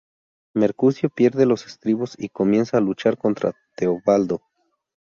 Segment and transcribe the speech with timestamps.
[0.55, 4.41] Mercucio pierde los estribos y comienza a luchar contra Teobaldo.